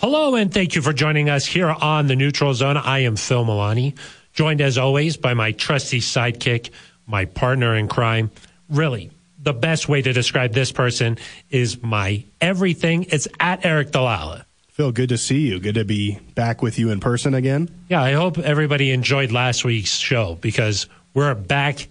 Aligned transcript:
Hello, 0.00 0.34
and 0.34 0.50
thank 0.50 0.74
you 0.74 0.80
for 0.80 0.94
joining 0.94 1.28
us 1.28 1.44
here 1.44 1.68
on 1.68 2.06
the 2.06 2.16
Neutral 2.16 2.54
Zone. 2.54 2.78
I 2.78 3.00
am 3.00 3.16
Phil 3.16 3.44
Milani, 3.44 3.98
joined 4.32 4.62
as 4.62 4.78
always 4.78 5.18
by 5.18 5.34
my 5.34 5.52
trusty 5.52 6.00
sidekick, 6.00 6.70
my 7.06 7.26
partner 7.26 7.76
in 7.76 7.86
crime. 7.86 8.30
Really, 8.70 9.10
the 9.42 9.52
best 9.52 9.90
way 9.90 10.00
to 10.00 10.14
describe 10.14 10.54
this 10.54 10.72
person 10.72 11.18
is 11.50 11.82
my 11.82 12.24
everything. 12.40 13.08
It's 13.10 13.28
at 13.40 13.60
Aric 13.60 13.90
DiLalla. 13.90 14.44
Phil, 14.68 14.90
good 14.90 15.10
to 15.10 15.18
see 15.18 15.40
you. 15.40 15.60
Good 15.60 15.74
to 15.74 15.84
be 15.84 16.18
back 16.34 16.62
with 16.62 16.78
you 16.78 16.88
in 16.88 17.00
person 17.00 17.34
again. 17.34 17.68
Yeah, 17.90 18.00
I 18.00 18.12
hope 18.12 18.38
everybody 18.38 18.92
enjoyed 18.92 19.32
last 19.32 19.66
week's 19.66 19.98
show 19.98 20.38
because 20.40 20.86
we're 21.12 21.34
back 21.34 21.88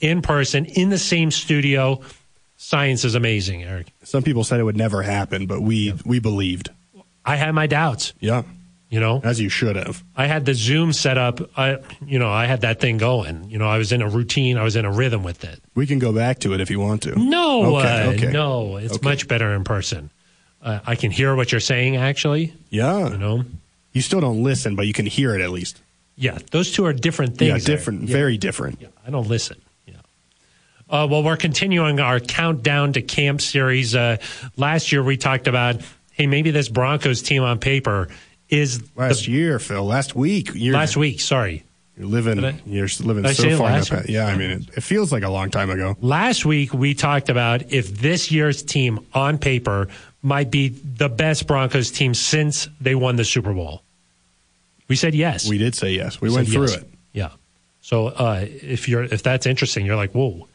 in 0.00 0.22
person 0.22 0.64
in 0.64 0.88
the 0.88 0.98
same 0.98 1.30
studio. 1.30 2.00
Science 2.56 3.04
is 3.04 3.14
amazing, 3.14 3.60
Aric. 3.60 3.86
Some 4.02 4.24
people 4.24 4.42
said 4.42 4.58
it 4.58 4.64
would 4.64 4.76
never 4.76 5.02
happen, 5.02 5.46
but 5.46 5.60
we 5.60 5.76
yeah. 5.76 5.92
we 6.04 6.18
believed. 6.18 6.70
I 7.24 7.36
had 7.36 7.52
my 7.52 7.66
doubts. 7.66 8.12
Yeah. 8.20 8.42
You 8.90 9.00
know, 9.00 9.20
as 9.24 9.40
you 9.40 9.48
should 9.48 9.74
have. 9.74 10.04
I 10.14 10.26
had 10.26 10.44
the 10.44 10.54
Zoom 10.54 10.92
set 10.92 11.18
up. 11.18 11.40
I, 11.56 11.78
you 12.06 12.20
know, 12.20 12.30
I 12.30 12.46
had 12.46 12.60
that 12.60 12.78
thing 12.78 12.96
going. 12.96 13.50
You 13.50 13.58
know, 13.58 13.66
I 13.66 13.76
was 13.78 13.90
in 13.90 14.02
a 14.02 14.08
routine. 14.08 14.56
I 14.56 14.62
was 14.62 14.76
in 14.76 14.84
a 14.84 14.92
rhythm 14.92 15.24
with 15.24 15.42
it. 15.42 15.60
We 15.74 15.86
can 15.86 15.98
go 15.98 16.12
back 16.12 16.38
to 16.40 16.54
it 16.54 16.60
if 16.60 16.70
you 16.70 16.78
want 16.78 17.02
to. 17.02 17.18
No, 17.18 17.78
okay, 17.78 18.02
uh, 18.02 18.10
okay. 18.12 18.30
no, 18.30 18.76
it's 18.76 18.94
okay. 18.94 19.08
much 19.08 19.26
better 19.26 19.52
in 19.52 19.64
person. 19.64 20.10
Uh, 20.62 20.78
I 20.86 20.94
can 20.94 21.10
hear 21.10 21.34
what 21.34 21.50
you're 21.50 21.60
saying. 21.60 21.96
Actually, 21.96 22.54
yeah. 22.70 23.08
You 23.08 23.18
know, 23.18 23.44
you 23.92 24.00
still 24.00 24.20
don't 24.20 24.44
listen, 24.44 24.76
but 24.76 24.86
you 24.86 24.92
can 24.92 25.06
hear 25.06 25.34
it 25.34 25.40
at 25.40 25.50
least. 25.50 25.80
Yeah, 26.16 26.38
those 26.52 26.70
two 26.70 26.86
are 26.86 26.92
different 26.92 27.36
things. 27.36 27.66
Yeah, 27.66 27.74
different, 27.74 28.02
yeah. 28.02 28.12
very 28.12 28.38
different. 28.38 28.80
Yeah, 28.80 28.88
I 29.04 29.10
don't 29.10 29.26
listen. 29.26 29.60
Yeah. 29.86 29.94
Uh, 30.88 31.08
well, 31.10 31.24
we're 31.24 31.36
continuing 31.36 31.98
our 31.98 32.20
countdown 32.20 32.92
to 32.92 33.02
camp 33.02 33.40
series. 33.40 33.96
Uh, 33.96 34.18
last 34.56 34.92
year 34.92 35.02
we 35.02 35.16
talked 35.16 35.48
about, 35.48 35.80
hey, 36.14 36.26
maybe 36.26 36.50
this 36.50 36.68
Broncos 36.68 37.22
team 37.22 37.42
on 37.42 37.58
paper 37.58 38.08
is 38.48 38.82
last 38.96 39.26
the, 39.26 39.32
year, 39.32 39.58
Phil. 39.58 39.84
Last 39.84 40.14
week. 40.14 40.50
Last 40.54 40.96
week. 40.96 41.20
Sorry. 41.20 41.64
You're 41.96 42.08
living. 42.08 42.44
I, 42.44 42.60
you're 42.66 42.88
living 43.00 43.26
so 43.32 43.56
far. 43.56 43.70
Up, 43.70 44.08
yeah, 44.08 44.26
I 44.26 44.36
mean, 44.36 44.50
it, 44.50 44.68
it, 44.76 44.82
feels 44.82 45.12
like 45.12 45.22
a 45.22 45.30
long 45.30 45.50
time 45.50 45.70
ago. 45.70 45.96
Last 46.00 46.44
week 46.44 46.74
we 46.74 46.94
talked 46.94 47.28
about 47.28 47.72
if 47.72 47.88
this 48.00 48.32
year's 48.32 48.64
team 48.64 49.06
on 49.14 49.38
paper 49.38 49.88
might 50.20 50.50
be 50.50 50.70
the 50.70 51.08
best 51.08 51.46
Broncos 51.46 51.92
team 51.92 52.14
since 52.14 52.68
they 52.80 52.96
won 52.96 53.14
the 53.14 53.24
Super 53.24 53.52
Bowl. 53.52 53.82
We 54.88 54.96
said 54.96 55.14
yes. 55.14 55.48
We 55.48 55.58
did 55.58 55.76
say 55.76 55.92
yes. 55.92 56.20
We, 56.20 56.30
we 56.30 56.34
went 56.34 56.48
through 56.48 56.62
yes. 56.62 56.76
it. 56.76 56.88
Yeah. 57.12 57.30
So 57.80 58.08
uh, 58.08 58.44
if 58.44 58.88
you're 58.88 59.04
if 59.04 59.22
that's 59.22 59.46
interesting, 59.46 59.86
you're 59.86 59.96
like, 59.96 60.12
whoa, 60.12 60.48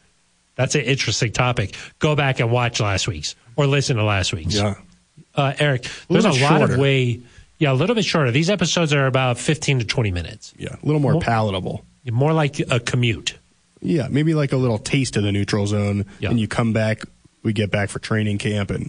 that's 0.56 0.74
an 0.74 0.82
interesting 0.82 1.32
topic. 1.32 1.74
Go 2.00 2.14
back 2.14 2.40
and 2.40 2.50
watch 2.50 2.80
last 2.80 3.08
week's 3.08 3.34
or 3.56 3.66
listen 3.66 3.96
to 3.96 4.04
last 4.04 4.34
week's. 4.34 4.56
Yeah. 4.56 4.74
Uh, 5.34 5.52
Aric, 5.52 5.86
a 6.08 6.12
there's 6.12 6.24
a 6.24 6.30
lot 6.30 6.58
shorter. 6.58 6.74
of 6.74 6.78
way 6.78 7.20
yeah, 7.60 7.72
a 7.72 7.74
little 7.74 7.94
bit 7.94 8.06
shorter. 8.06 8.30
These 8.30 8.48
episodes 8.48 8.92
are 8.94 9.06
about 9.06 9.38
15 9.38 9.80
to 9.80 9.84
20 9.84 10.10
minutes. 10.10 10.54
Yeah, 10.56 10.76
a 10.82 10.84
little 10.84 11.00
more, 11.00 11.12
more 11.12 11.22
palatable. 11.22 11.84
More 12.10 12.32
like 12.32 12.58
a 12.58 12.80
commute. 12.80 13.38
Yeah, 13.82 14.08
maybe 14.10 14.34
like 14.34 14.52
a 14.52 14.56
little 14.56 14.78
taste 14.78 15.16
of 15.16 15.22
the 15.22 15.30
neutral 15.30 15.66
zone. 15.66 16.06
Yeah. 16.18 16.30
And 16.30 16.40
you 16.40 16.48
come 16.48 16.72
back, 16.72 17.02
we 17.42 17.52
get 17.52 17.70
back 17.70 17.90
for 17.90 17.98
training 17.98 18.38
camp, 18.38 18.70
and 18.70 18.86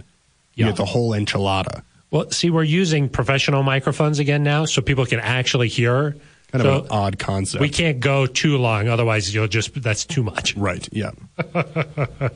you 0.55 0.65
yeah. 0.65 0.67
get 0.67 0.77
the 0.77 0.85
whole 0.85 1.11
enchilada. 1.11 1.83
Well, 2.09 2.31
see, 2.31 2.49
we're 2.49 2.63
using 2.63 3.09
professional 3.09 3.61
microphones 3.61 4.19
again 4.19 4.41
now, 4.41 4.63
so 4.65 4.81
people 4.81 5.05
can 5.05 5.19
actually 5.19 5.67
hear. 5.67 6.15
Kind 6.53 6.63
so 6.63 6.77
of 6.77 6.85
an 6.85 6.91
odd 6.91 7.19
concept. 7.19 7.61
We 7.61 7.69
can't 7.69 7.99
go 7.99 8.25
too 8.25 8.57
long, 8.57 8.87
otherwise 8.87 9.33
you'll 9.33 9.47
just 9.47 9.81
that's 9.81 10.05
too 10.05 10.23
much. 10.23 10.55
Right. 10.55 10.87
Yeah. 10.93 11.11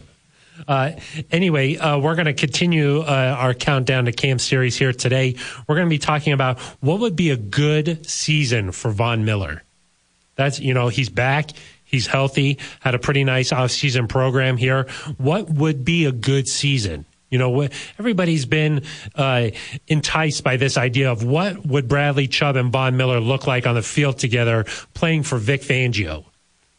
Uh, 0.68 0.92
anyway, 1.32 1.78
uh, 1.78 1.98
we're 2.00 2.16
going 2.16 2.26
to 2.26 2.34
continue 2.34 3.00
uh, 3.00 3.36
our 3.38 3.54
countdown 3.54 4.06
to 4.06 4.12
camp 4.12 4.42
series 4.42 4.76
here 4.78 4.94
today. 4.94 5.36
We're 5.68 5.76
going 5.76 5.88
to 5.88 5.94
be 5.94 6.00
talking 6.00 6.34
about 6.34 6.60
what 6.82 7.00
would 7.00 7.16
be 7.16 7.32
a 7.32 7.38
good 7.38 8.10
season 8.10 8.72
for 8.72 8.92
Von 8.92 9.26
Miller. 9.26 9.64
That's, 10.36 10.60
you 10.60 10.74
know, 10.74 10.88
he's 10.88 11.10
back. 11.10 11.52
He's 11.88 12.08
healthy, 12.08 12.58
had 12.82 12.96
a 12.96 13.00
pretty 13.00 13.24
nice 13.24 13.54
off-season 13.54 14.08
program 14.08 14.58
here. 14.58 14.88
What 15.18 15.50
would 15.50 15.86
be 15.86 16.06
a 16.06 16.12
good 16.12 16.48
season? 16.48 17.06
You 17.30 17.38
know, 17.38 17.70
everybody's 18.00 18.46
been 18.46 18.84
uh, 19.16 19.50
enticed 19.88 20.44
by 20.44 20.58
this 20.58 20.78
idea 20.78 21.12
of 21.12 21.24
what 21.24 21.66
would 21.66 21.88
Bradley 21.88 22.28
Chubb 22.28 22.56
and 22.56 22.72
Von 22.72 22.98
Miller 22.98 23.20
look 23.20 23.46
like 23.46 23.68
on 23.68 23.76
the 23.76 23.82
field 23.82 24.18
together 24.18 24.66
playing 24.94 25.24
for 25.24 25.38
Vic 25.38 25.62
Fangio. 25.62 26.26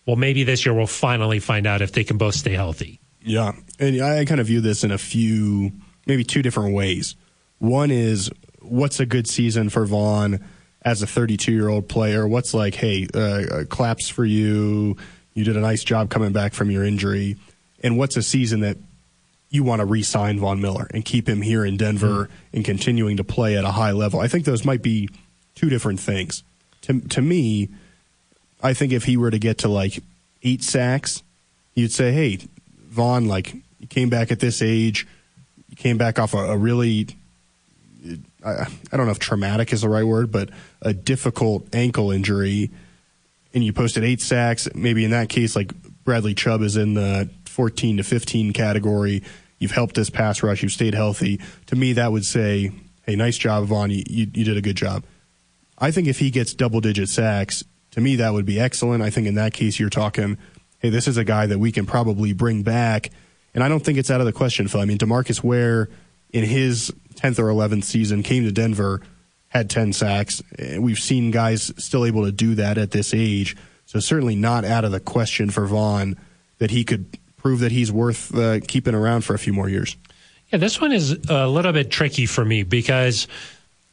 Well, 0.07 0.17
maybe 0.17 0.45
this 0.45 0.67
year 0.67 0.75
we'll 0.75 0.87
finally 0.87 1.39
find 1.39 1.67
out 1.67 1.83
if 1.83 1.93
they 1.93 2.05
can 2.05 2.19
both 2.19 2.35
stay 2.35 2.53
healthy. 2.53 3.01
Yeah. 3.27 3.53
And 3.81 4.01
I 4.01 4.25
kind 4.25 4.41
of 4.41 4.47
view 4.47 4.61
this 4.61 4.85
in 4.85 4.93
a 4.93 4.99
few, 4.99 5.73
maybe 6.07 6.25
two 6.25 6.43
different 6.43 6.75
ways. 6.75 7.17
One 7.59 7.91
is 7.91 8.31
what's 8.61 9.01
a 9.01 9.07
good 9.07 9.27
season 9.27 9.69
for 9.69 9.85
Von 9.85 10.43
as 10.83 11.03
a 11.03 11.07
32 11.07 11.53
year 11.53 11.69
old 11.69 11.89
player? 11.89 12.27
What's 12.27 12.55
like, 12.55 12.77
hey, 12.77 13.09
uh, 13.13 13.19
uh, 13.19 13.65
claps 13.65 14.09
for 14.09 14.25
you. 14.25 14.97
You 15.35 15.45
did 15.45 15.57
a 15.57 15.61
nice 15.61 15.83
job 15.83 16.09
coming 16.09 16.33
back 16.33 16.55
from 16.55 16.71
your 16.71 16.85
injury. 16.85 17.37
And 17.83 17.99
what's 17.99 18.17
a 18.17 18.23
season 18.23 18.61
that 18.61 18.79
you 19.51 19.65
want 19.65 19.81
to 19.81 19.87
re 19.87 20.03
sign 20.03 20.39
Von 20.39 20.61
Miller 20.61 20.87
and 20.95 21.05
keep 21.05 21.29
him 21.29 21.43
here 21.43 21.65
in 21.65 21.77
Denver 21.77 22.27
mm 22.27 22.31
and 22.53 22.65
continuing 22.65 23.19
to 23.19 23.25
play 23.25 23.59
at 23.59 23.65
a 23.65 23.73
high 23.73 23.91
level? 23.91 24.19
I 24.19 24.29
think 24.29 24.47
those 24.47 24.65
might 24.65 24.81
be 24.81 25.11
two 25.57 25.69
different 25.69 26.01
things. 26.01 26.43
To, 26.83 27.01
to 27.01 27.21
me, 27.21 27.69
I 28.63 28.73
think 28.73 28.95
if 28.95 29.05
he 29.05 29.19
were 29.19 29.31
to 29.31 29.39
get 29.39 29.59
to 29.59 29.69
like 29.69 30.03
eight 30.43 30.63
sacks, 30.63 31.23
you'd 31.75 31.93
say, 31.93 32.13
hey, 32.13 32.39
Von, 32.97 33.29
like, 33.29 33.55
you 33.79 33.87
came 33.89 34.09
back 34.09 34.33
at 34.33 34.41
this 34.41 34.63
age, 34.63 35.07
you 35.69 35.77
came 35.77 35.99
back 35.99 36.19
off 36.19 36.35
a, 36.35 36.39
a 36.39 36.57
really, 36.57 37.07
I, 38.45 38.67
I 38.91 38.97
don't 38.97 39.07
know 39.07 39.13
if 39.13 39.19
traumatic 39.19 39.73
is 39.73 39.83
the 39.83 39.89
right 39.89 40.05
word, 40.05 40.33
but 40.33 40.51
a 40.83 40.93
difficult 40.93 41.75
ankle 41.75 42.11
injury, 42.11 42.71
and 43.55 43.63
you 43.63 43.73
posted 43.73 44.03
eight 44.03 44.21
sacks. 44.21 44.69
Maybe 44.75 45.05
in 45.05 45.11
that 45.13 45.29
case, 45.29 45.55
like 45.55 45.73
Bradley 46.05 46.35
Chubb 46.35 46.63
is 46.63 46.77
in 46.77 46.95
the 46.95 47.29
14 47.45 47.99
to 47.99 48.03
15 48.03 48.53
category. 48.53 49.23
You've 49.59 49.73
helped 49.73 49.95
this 49.95 50.11
pass 50.11 50.43
rush. 50.43 50.63
You've 50.63 50.73
stayed 50.73 50.95
healthy. 50.95 51.41
To 51.67 51.77
me, 51.77 51.93
that 51.95 52.13
would 52.13 52.25
say, 52.25 52.73
hey, 53.07 53.17
nice 53.17 53.39
job, 53.39 53.65
Von. 53.67 53.91
You, 53.91 54.03
you, 54.07 54.27
you 54.33 54.45
did 54.45 54.57
a 54.57 54.63
good 54.63 54.77
job. 54.77 55.05
I 55.79 55.91
think 55.91 56.09
if 56.09 56.19
he 56.19 56.31
gets 56.31 56.55
double 56.55 56.81
digit 56.81 57.09
sacks, 57.09 57.63
to 57.93 58.01
me, 58.01 58.17
that 58.17 58.33
would 58.33 58.47
be 58.47 58.61
excellent. 58.61 59.03
I 59.03 59.11
think 59.11 59.27
in 59.27 59.35
that 59.37 59.53
case, 59.53 59.79
you're 59.79 59.91
talking 59.91 60.39
hey, 60.87 60.91
this 60.91 61.09
is 61.09 61.17
a 61.17 61.25
guy 61.25 61.47
that 61.47 61.59
we 61.59 61.73
can 61.73 61.85
probably 61.85 62.33
bring 62.33 62.63
back. 62.63 63.11
And 63.55 63.65
I 63.65 63.69
don't 63.69 63.81
think 63.81 63.99
it's 63.99 64.11
out 64.11 64.21
of 64.21 64.27
the 64.27 64.33
question, 64.33 64.69
Phil. 64.69 64.81
I 64.81 64.85
mean, 64.85 64.99
DeMarcus 64.99 65.43
Ware 65.43 65.89
in 66.31 66.45
his 66.45 66.93
10th 67.17 67.41
or 67.41 67.49
11th 67.49 67.83
season 67.83 68.23
came 68.23 68.45
to 68.45 68.53
Denver, 68.53 69.03
had 69.49 69.69
10 69.69 69.93
sacks. 69.93 70.43
We've 70.79 70.99
seen 70.99 71.33
guys 71.33 71.73
still 71.77 72.05
able 72.05 72.25
to 72.25 72.31
do 72.31 72.55
that 72.57 72.79
at 72.79 72.93
this 72.93 73.13
age. 73.13 73.57
So 73.87 73.99
certainly 73.99 74.37
not 74.37 74.65
out 74.65 74.85
of 74.85 74.93
the 74.93 75.01
question 75.01 75.51
for 75.51 75.67
Von 75.67 76.17
that 76.59 76.71
he 76.71 76.85
could 76.85 77.19
prove 77.37 77.61
that 77.61 77.73
he's 77.73 77.91
worth 77.91 78.33
uh, 78.37 78.61
keeping 78.61 78.95
around 78.95 79.23
for 79.23 79.35
a 79.35 79.39
few 79.39 79.53
more 79.53 79.69
years. 79.69 79.97
Yeah, 80.53 80.59
this 80.59 80.81
one 80.81 80.93
is 80.93 81.19
a 81.29 81.49
little 81.49 81.73
bit 81.73 81.91
tricky 81.91 82.27
for 82.27 82.45
me 82.45 82.63
because 82.63 83.27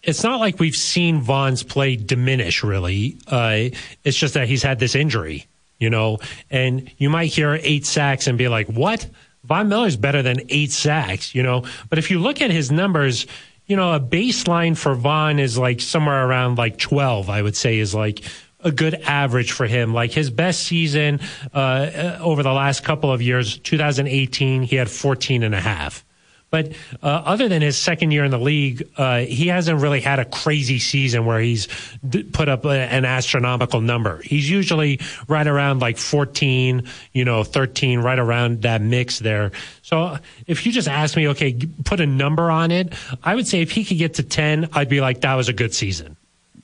it's 0.03 0.23
not 0.23 0.39
like 0.39 0.59
we've 0.59 0.75
seen 0.75 1.21
Von's 1.21 1.63
play 1.63 1.95
diminish, 1.95 2.63
really. 2.63 3.17
Uh, 3.27 3.69
it's 4.03 4.17
just 4.17 4.35
that 4.35 4.47
he's 4.47 4.61
had 4.61 4.77
this 4.77 4.93
injury 4.93 5.47
you 5.83 5.89
know, 5.89 6.19
and 6.49 6.89
you 6.97 7.09
might 7.09 7.25
hear 7.25 7.59
eight 7.61 7.85
sacks 7.85 8.25
and 8.25 8.37
be 8.37 8.47
like, 8.47 8.67
what? 8.67 9.05
Von 9.43 9.67
Miller's 9.67 9.97
better 9.97 10.21
than 10.21 10.39
eight 10.47 10.71
sacks, 10.71 11.35
you 11.35 11.43
know. 11.43 11.65
But 11.89 11.99
if 11.99 12.09
you 12.09 12.19
look 12.19 12.41
at 12.41 12.49
his 12.49 12.71
numbers, 12.71 13.27
you 13.67 13.75
know, 13.75 13.93
a 13.93 13.99
baseline 13.99 14.77
for 14.77 14.95
Von 14.95 15.39
is 15.39 15.57
like 15.57 15.81
somewhere 15.81 16.25
around 16.25 16.57
like 16.57 16.77
12, 16.77 17.29
I 17.29 17.41
would 17.41 17.57
say 17.57 17.79
is 17.79 17.93
like 17.93 18.23
a 18.61 18.71
good 18.71 18.95
average 18.95 19.51
for 19.51 19.65
him. 19.65 19.93
Like 19.93 20.11
his 20.11 20.29
best 20.29 20.63
season 20.63 21.19
uh, 21.53 21.57
uh 21.57 22.17
over 22.21 22.43
the 22.43 22.53
last 22.53 22.85
couple 22.85 23.11
of 23.11 23.21
years, 23.21 23.57
2018, 23.57 24.63
he 24.63 24.77
had 24.77 24.89
14 24.89 25.43
and 25.43 25.53
a 25.53 25.59
half. 25.59 26.05
But 26.53 26.73
uh, 27.01 27.07
other 27.07 27.49
than 27.49 27.63
his 27.63 27.79
second 27.79 28.11
year 28.11 28.23
in 28.23 28.29
the 28.29 28.37
league, 28.37 28.87
uh, 28.95 29.21
he 29.21 29.47
hasn't 29.47 29.81
really 29.81 30.01
had 30.01 30.19
a 30.19 30.25
crazy 30.25 30.77
season 30.77 31.25
where 31.25 31.39
he's 31.39 31.67
d- 32.07 32.21
put 32.21 32.47
up 32.47 32.63
a, 32.65 32.69
an 32.69 33.05
astronomical 33.05 33.81
number. 33.81 34.21
He's 34.21 34.47
usually 34.47 34.99
right 35.27 35.47
around 35.47 35.79
like 35.79 35.97
14, 35.97 36.87
you 37.11 37.25
know, 37.25 37.43
13, 37.43 38.01
right 38.01 38.19
around 38.19 38.61
that 38.61 38.83
mix 38.83 39.17
there. 39.17 39.51
So 39.81 40.19
if 40.45 40.63
you 40.67 40.71
just 40.71 40.87
ask 40.87 41.17
me, 41.17 41.29
okay, 41.29 41.57
put 41.85 41.99
a 41.99 42.05
number 42.05 42.51
on 42.51 42.69
it, 42.69 42.93
I 43.23 43.33
would 43.33 43.47
say 43.47 43.61
if 43.61 43.71
he 43.71 43.83
could 43.83 43.97
get 43.97 44.13
to 44.15 44.23
10, 44.23 44.69
I'd 44.73 44.89
be 44.89 45.01
like, 45.01 45.21
that 45.21 45.33
was 45.33 45.49
a 45.49 45.53
good 45.53 45.73
season. 45.73 46.17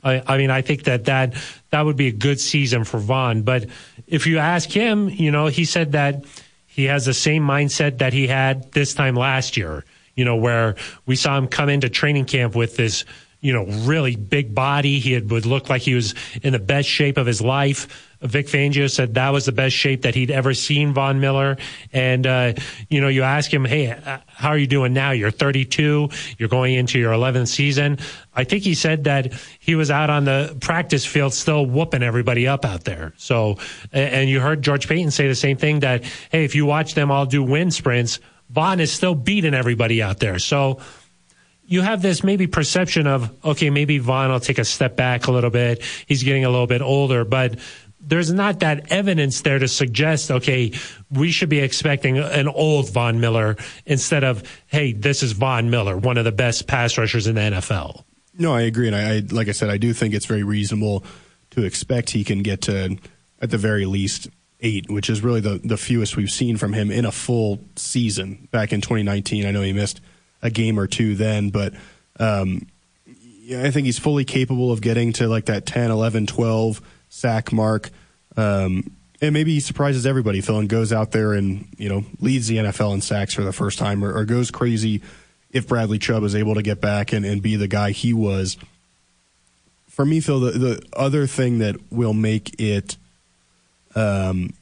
I, 0.04 0.22
I 0.28 0.38
mean, 0.38 0.52
I 0.52 0.62
think 0.62 0.84
that, 0.84 1.06
that 1.06 1.34
that 1.72 1.82
would 1.84 1.98
be 1.98 2.10
a 2.10 2.12
good 2.12 2.40
season 2.40 2.84
for 2.84 3.00
Von. 3.00 3.42
But 3.42 3.66
if 4.06 4.28
you 4.28 4.38
ask 4.38 4.70
him, 4.70 5.10
you 5.10 5.32
know, 5.32 5.48
he 5.48 5.66
said 5.66 5.94
that 5.94 6.26
he 6.80 6.86
has 6.86 7.04
the 7.04 7.14
same 7.14 7.44
mindset 7.44 7.98
that 7.98 8.14
he 8.14 8.26
had 8.26 8.72
this 8.72 8.94
time 8.94 9.14
last 9.14 9.58
year, 9.58 9.84
you 10.16 10.24
know, 10.24 10.38
where 10.38 10.76
we 11.06 11.18
saw 11.18 11.38
him 11.38 11.46
come 11.46 11.68
into 11.68 11.90
training 11.90 12.24
camp 12.24 12.56
with 12.56 12.78
this, 12.78 13.04
you 13.42 13.54
know, 13.54 13.66
really 13.86 14.16
big 14.16 14.54
body. 14.54 15.00
He 15.00 15.14
had, 15.14 15.32
would 15.32 15.46
look 15.46 15.70
like 15.70 15.82
he 15.82 15.94
was 15.94 16.14
in 16.42 16.54
the 16.54 16.60
best 16.60 16.90
shape 16.90 17.18
of 17.18 17.26
his 17.26 17.42
life. 17.42 18.06
Vic 18.22 18.48
Fangio 18.48 18.92
said 18.92 19.14
that 19.14 19.30
was 19.30 19.46
the 19.46 19.54
best 19.54 19.74
shape 19.76 20.02
that 20.02 20.14
he'd 20.14 20.30
ever 20.30 20.54
seen 20.54 20.94
Von 20.94 21.22
Miller. 21.22 21.56
And, 21.94 22.28
uh, 22.28 22.54
you 22.90 23.00
know, 23.00 23.08
you 23.08 23.24
ask 23.24 23.54
him, 23.54 23.64
hey, 23.64 23.92
uh, 23.92 24.18
how 24.28 24.50
are 24.50 24.58
you 24.58 24.68
doing 24.68 24.92
now? 24.92 25.12
You're 25.12 25.32
32. 25.32 26.10
You're 26.38 26.50
going 26.50 26.74
into 26.74 27.00
your 27.00 27.14
11th 27.14 27.48
season. 27.48 27.98
I 28.36 28.44
think 28.44 28.64
he 28.64 28.74
said 28.74 29.06
that 29.06 29.34
he 29.60 29.76
was 29.76 29.90
out 29.90 30.10
on 30.10 30.26
the 30.26 30.58
practice 30.60 31.06
field 31.06 31.34
still 31.34 31.66
whooping 31.66 32.04
everybody 32.04 32.46
up 32.46 32.66
out 32.66 32.84
there. 32.84 33.14
So, 33.16 33.58
and 33.94 34.30
you 34.30 34.42
heard 34.42 34.62
George 34.62 34.90
Paton 34.90 35.12
say 35.12 35.30
the 35.30 35.36
same 35.36 35.56
thing 35.56 35.80
that, 35.80 36.04
hey, 36.30 36.44
if 36.44 36.56
you 36.56 36.66
watch 36.66 36.96
them 36.96 37.12
all 37.12 37.26
do 37.26 37.42
wind 37.42 37.74
sprints, 37.74 38.20
Von 38.50 38.80
is 38.80 38.92
still 38.92 39.16
beating 39.16 39.54
everybody 39.54 40.02
out 40.02 40.20
there. 40.20 40.40
So, 40.40 40.80
you 41.70 41.84
have 41.84 42.02
this 42.02 42.24
maybe 42.24 42.48
perception 42.48 43.06
of 43.06 43.32
okay, 43.46 43.70
maybe 43.70 44.00
Von 44.00 44.32
will 44.32 44.40
take 44.40 44.58
a 44.58 44.66
step 44.66 44.96
back 44.96 45.28
a 45.28 45.32
little 45.32 45.52
bit. 45.52 45.84
He's 46.08 46.24
getting 46.24 46.44
a 46.44 46.50
little 46.50 46.68
bit 46.68 46.82
older, 46.82 47.24
but 47.24 47.60
there's 48.00 48.34
not 48.34 48.62
that 48.62 48.92
evidence 48.92 49.42
there 49.42 49.60
to 49.60 49.68
suggest 49.68 50.32
okay, 50.32 50.74
we 51.12 51.30
should 51.30 51.50
be 51.50 51.60
expecting 51.60 52.18
an 52.18 52.48
old 52.48 52.92
Von 52.92 53.20
Miller 53.20 53.56
instead 53.86 54.24
of 54.24 54.44
hey, 54.66 54.94
this 54.94 55.22
is 55.22 55.34
Von 55.34 55.70
Miller, 55.70 55.96
one 55.96 56.18
of 56.18 56.26
the 56.26 56.32
best 56.32 56.66
pass 56.66 56.98
rushers 56.98 57.28
in 57.28 57.36
the 57.36 57.42
NFL. 57.42 58.04
No, 58.38 58.54
I 58.54 58.62
agree, 58.62 58.88
and 58.88 58.96
I, 58.96 59.18
I 59.18 59.24
like 59.30 59.48
I 59.48 59.52
said, 59.52 59.70
I 59.70 59.78
do 59.78 59.94
think 59.94 60.16
it's 60.16 60.26
very 60.26 60.44
reasonable 60.44 61.04
to 61.52 61.64
expect 61.64 62.10
he 62.10 62.24
can 62.24 62.42
get 62.42 62.62
to 62.64 62.98
at 63.42 63.52
the 63.52 63.60
very 63.60 63.86
least 63.86 64.28
eight, 64.62 64.90
which 64.90 65.08
is 65.08 65.22
really 65.22 65.42
the 65.42 65.62
the 65.64 65.78
fewest 65.78 66.18
we've 66.18 66.32
seen 66.32 66.58
from 66.58 66.74
him 66.74 66.90
in 66.90 67.06
a 67.06 67.12
full 67.12 67.60
season 67.76 68.48
back 68.50 68.74
in 68.74 68.82
2019. 68.82 69.46
I 69.46 69.52
know 69.52 69.62
he 69.62 69.72
missed 69.72 70.02
a 70.42 70.50
game 70.50 70.80
or 70.80 70.88
two 70.88 71.16
then, 71.16 71.50
but 71.50 71.74
um, 72.20 72.68
yeah, 73.50 73.64
I 73.64 73.72
think 73.72 73.86
he's 73.86 73.98
fully 74.00 74.26
capable 74.26 74.72
of 74.72 74.82
getting 74.82 75.14
to 75.14 75.28
like 75.28 75.46
that 75.46 75.66
10, 75.66 75.90
11, 75.90 76.28
12 76.28 76.82
sack 77.10 77.52
mark. 77.52 77.90
Um, 78.38 78.92
and 79.22 79.34
maybe 79.34 79.54
he 79.54 79.60
surprises 79.60 80.06
everybody, 80.06 80.40
Phil, 80.40 80.60
and 80.60 80.70
goes 80.70 80.94
out 80.94 81.12
there 81.12 81.34
and, 81.34 81.68
you 81.78 81.90
know, 81.90 82.06
leads 82.22 82.48
the 82.48 82.58
NFL 82.58 82.94
in 82.94 83.02
sacks 83.02 83.34
for 83.34 83.44
the 83.44 83.52
first 83.52 83.80
time 83.80 84.04
or, 84.04 84.14
or 84.14 84.24
goes 84.24 84.52
crazy 84.52 85.02
if 85.52 85.68
Bradley 85.68 85.98
Chubb 85.98 86.24
is 86.24 86.36
able 86.36 86.56
to 86.56 86.62
get 86.62 86.80
back 86.80 87.12
and, 87.12 87.26
and 87.26 87.42
be 87.42 87.56
the 87.56 87.68
guy 87.68 87.92
he 87.92 88.14
was. 88.14 88.56
For 89.88 90.06
me, 90.06 90.20
Phil, 90.20 90.40
the, 90.40 90.52
the 90.52 90.86
other 90.94 91.28
thing 91.28 91.60
that 91.60 91.92
will 91.92 92.14
make 92.14 92.60
it 92.62 92.96
um, 93.96 94.54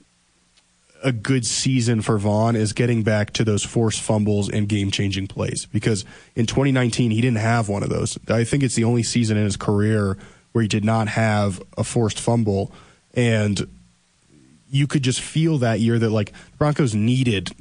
a 1.04 1.12
good 1.12 1.46
season 1.46 2.02
for 2.02 2.18
Von 2.18 2.56
is 2.56 2.74
getting 2.74 3.04
back 3.04 3.32
to 3.34 3.44
those 3.44 3.64
forced 3.64 4.02
fumbles 4.02 4.50
and 4.50 4.68
game 4.68 4.92
changing 4.92 5.28
plays 5.28 5.66
because 5.66 6.06
in 6.36 6.46
2019 6.46 7.12
he 7.12 7.22
didn't 7.22 7.38
have 7.38 7.70
one 7.70 7.84
of 7.84 7.90
those. 7.90 8.18
I 8.28 8.44
think 8.44 8.64
it's 8.64 8.76
the 8.76 8.84
only 8.84 9.04
season 9.04 9.38
in 9.38 9.44
his 9.44 9.58
career 9.58 10.18
where 10.52 10.62
he 10.62 10.68
did 10.68 10.84
not 10.84 11.08
have 11.10 11.62
a 11.78 11.84
forced 11.84 12.20
fumble 12.20 12.72
and 13.14 13.68
you 14.70 14.88
could 14.88 15.04
just 15.04 15.22
feel 15.22 15.60
that 15.60 15.80
year 15.80 15.98
that 16.00 16.10
like 16.10 16.34
Broncos 16.58 16.94
needed 16.94 17.52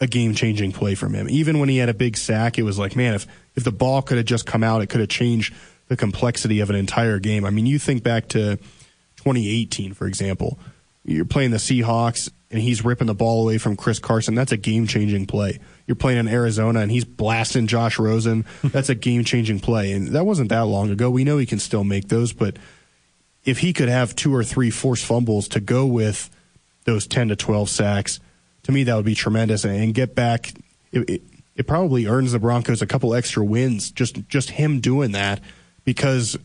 a 0.00 0.06
game 0.06 0.34
changing 0.34 0.72
play 0.72 0.94
from 0.94 1.14
him. 1.14 1.28
Even 1.28 1.58
when 1.58 1.68
he 1.68 1.78
had 1.78 1.88
a 1.88 1.94
big 1.94 2.16
sack, 2.16 2.58
it 2.58 2.62
was 2.62 2.78
like, 2.78 2.96
man, 2.96 3.14
if 3.14 3.26
if 3.54 3.64
the 3.64 3.72
ball 3.72 4.02
could 4.02 4.16
have 4.16 4.26
just 4.26 4.46
come 4.46 4.64
out, 4.64 4.82
it 4.82 4.88
could 4.88 5.00
have 5.00 5.08
changed 5.08 5.54
the 5.88 5.96
complexity 5.96 6.60
of 6.60 6.70
an 6.70 6.76
entire 6.76 7.18
game. 7.18 7.44
I 7.44 7.50
mean, 7.50 7.66
you 7.66 7.78
think 7.78 8.02
back 8.02 8.28
to 8.28 8.56
2018, 9.16 9.94
for 9.94 10.06
example. 10.06 10.58
You're 11.04 11.24
playing 11.24 11.50
the 11.50 11.58
Seahawks 11.58 12.30
and 12.52 12.60
he's 12.60 12.84
ripping 12.84 13.06
the 13.06 13.14
ball 13.14 13.42
away 13.42 13.56
from 13.56 13.76
Chris 13.76 13.98
Carson, 13.98 14.34
that's 14.34 14.52
a 14.52 14.58
game 14.58 14.86
changing 14.86 15.26
play. 15.26 15.58
You're 15.86 15.96
playing 15.96 16.18
in 16.18 16.28
Arizona 16.28 16.80
and 16.80 16.90
he's 16.90 17.06
blasting 17.06 17.66
Josh 17.66 17.98
Rosen. 17.98 18.44
That's 18.62 18.90
a 18.90 18.94
game 18.94 19.24
changing 19.24 19.60
play. 19.60 19.92
And 19.92 20.08
that 20.08 20.26
wasn't 20.26 20.50
that 20.50 20.66
long 20.66 20.90
ago. 20.90 21.10
We 21.10 21.24
know 21.24 21.38
he 21.38 21.46
can 21.46 21.58
still 21.58 21.82
make 21.82 22.08
those, 22.08 22.34
but 22.34 22.58
if 23.44 23.58
he 23.58 23.72
could 23.72 23.88
have 23.88 24.14
two 24.14 24.34
or 24.34 24.44
three 24.44 24.70
forced 24.70 25.04
fumbles 25.04 25.48
to 25.48 25.60
go 25.60 25.86
with 25.86 26.30
those 26.84 27.06
10 27.06 27.28
to 27.28 27.36
12 27.36 27.70
sacks, 27.70 28.20
to 28.64 28.72
me, 28.72 28.84
that 28.84 28.94
would 28.94 29.04
be 29.04 29.14
tremendous. 29.14 29.64
And 29.64 29.94
get 29.94 30.14
back, 30.14 30.52
it, 30.92 31.08
it, 31.08 31.22
it 31.56 31.66
probably 31.66 32.06
earns 32.06 32.32
the 32.32 32.38
Broncos 32.38 32.82
a 32.82 32.86
couple 32.86 33.14
extra 33.14 33.44
wins, 33.44 33.90
just, 33.90 34.28
just 34.28 34.50
him 34.50 34.80
doing 34.80 35.12
that, 35.12 35.40
because, 35.84 36.36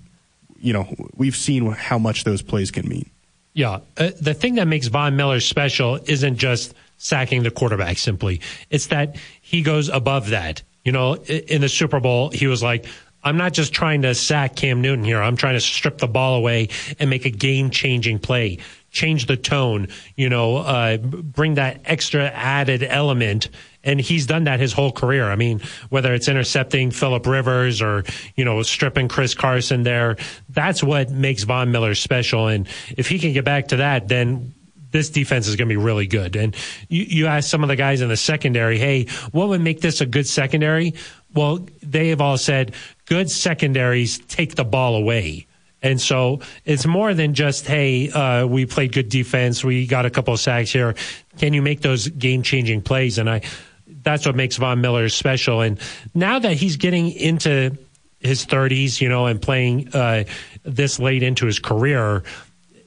you 0.59 0.73
know, 0.73 0.87
we've 1.15 1.35
seen 1.35 1.69
how 1.71 1.99
much 1.99 2.23
those 2.23 2.41
plays 2.41 2.71
can 2.71 2.87
mean. 2.87 3.09
Yeah. 3.57 3.79
Uh, 3.97 4.11
the 4.21 4.35
thing 4.35 4.55
that 4.55 4.67
makes 4.67 4.85
Von 4.85 5.15
Miller 5.15 5.39
special 5.39 5.99
isn't 6.05 6.37
just 6.37 6.75
sacking 6.97 7.41
the 7.41 7.49
quarterback 7.49 7.97
simply. 7.97 8.39
It's 8.69 8.85
that 8.87 9.15
he 9.41 9.63
goes 9.63 9.89
above 9.89 10.29
that. 10.29 10.61
You 10.85 10.91
know, 10.91 11.15
in 11.15 11.61
the 11.61 11.67
Super 11.67 11.99
Bowl, 11.99 12.29
he 12.29 12.45
was 12.45 12.61
like, 12.61 12.85
I'm 13.23 13.35
not 13.35 13.53
just 13.53 13.73
trying 13.73 14.03
to 14.03 14.13
sack 14.13 14.55
Cam 14.55 14.81
Newton 14.81 15.03
here. 15.03 15.19
I'm 15.19 15.35
trying 15.35 15.55
to 15.55 15.59
strip 15.59 15.97
the 15.97 16.07
ball 16.07 16.35
away 16.35 16.69
and 16.99 17.09
make 17.09 17.25
a 17.25 17.31
game 17.31 17.71
changing 17.71 18.19
play, 18.19 18.59
change 18.89 19.25
the 19.25 19.37
tone, 19.37 19.87
you 20.15 20.29
know, 20.29 20.57
uh, 20.57 20.97
bring 20.97 21.55
that 21.55 21.81
extra 21.85 22.25
added 22.29 22.83
element 22.83 23.49
and 23.87 24.01
he's 24.01 24.25
done 24.25 24.43
that 24.43 24.59
his 24.59 24.73
whole 24.73 24.91
career. 24.91 25.31
I 25.31 25.37
mean, 25.37 25.61
whether 25.89 26.13
it's 26.13 26.27
intercepting 26.27 26.91
Philip 26.91 27.25
Rivers 27.25 27.81
or 27.81 28.03
you 28.35 28.43
know 28.43 28.61
stripping 28.61 29.07
Chris 29.07 29.33
Carson 29.33 29.83
there, 29.83 30.17
that's 30.49 30.83
what 30.83 31.09
makes 31.09 31.43
Von 31.43 31.71
Miller 31.71 31.95
special. 31.95 32.47
And 32.47 32.67
if 32.97 33.07
he 33.07 33.17
can 33.17 33.31
get 33.33 33.45
back 33.45 33.69
to 33.69 33.77
that, 33.77 34.09
then 34.09 34.53
this 34.91 35.09
defense 35.09 35.47
is 35.47 35.55
going 35.55 35.67
to 35.67 35.71
be 35.73 35.77
really 35.77 36.07
good. 36.07 36.35
And 36.35 36.55
you, 36.89 37.03
you 37.25 37.41
some 37.41 37.63
of 37.63 37.69
the 37.69 37.75
guys 37.75 38.01
in 38.01 38.09
the 38.09 38.17
secondary, 38.17 38.77
hey, 38.77 39.05
what 39.31 39.47
would 39.49 39.61
make 39.61 39.81
this 39.81 40.01
a 40.01 40.05
good 40.05 40.27
secondary? 40.27 40.93
Well, 41.33 41.65
they 41.81 42.09
have 42.09 42.21
all 42.21 42.37
said 42.37 42.73
good 43.05 43.29
secondaries 43.29 44.19
take 44.19 44.55
the 44.55 44.65
ball 44.65 44.95
away. 44.95 45.46
And 45.81 46.01
so 46.01 46.41
it's 46.65 46.85
more 46.85 47.13
than 47.13 47.33
just, 47.33 47.67
hey, 47.67 48.09
uh, 48.09 48.47
we 48.47 48.65
played 48.65 48.93
good 48.93 49.09
defense. 49.09 49.63
We 49.63 49.85
got 49.85 50.05
a 50.05 50.09
couple 50.09 50.33
of 50.33 50.39
sacks 50.39 50.71
here. 50.71 50.95
Can 51.37 51.53
you 51.53 51.61
make 51.61 51.81
those 51.81 52.07
game 52.07 52.41
changing 52.41 52.81
plays? 52.81 53.17
And 53.17 53.29
I, 53.29 53.41
that's 53.85 54.25
what 54.25 54.35
makes 54.35 54.57
Von 54.57 54.81
Miller 54.81 55.09
special. 55.09 55.61
And 55.61 55.79
now 56.15 56.39
that 56.39 56.53
he's 56.53 56.77
getting 56.77 57.11
into 57.11 57.77
his 58.19 58.45
30s, 58.45 58.99
you 58.99 59.09
know, 59.09 59.27
and 59.27 59.41
playing 59.41 59.89
uh, 59.93 60.23
this 60.63 60.99
late 60.99 61.21
into 61.21 61.45
his 61.45 61.59
career, 61.59 62.23